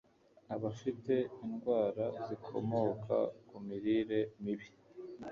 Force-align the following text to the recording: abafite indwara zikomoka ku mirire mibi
abafite 0.55 1.13
indwara 1.45 2.05
zikomoka 2.25 3.17
ku 3.47 3.55
mirire 3.67 4.19
mibi 4.43 4.67